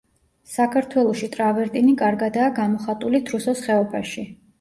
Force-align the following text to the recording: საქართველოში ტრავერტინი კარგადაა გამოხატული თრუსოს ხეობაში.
საქართველოში 0.51 1.27
ტრავერტინი 1.35 1.93
კარგადაა 1.99 2.47
გამოხატული 2.61 3.21
თრუსოს 3.29 3.63
ხეობაში. 3.67 4.25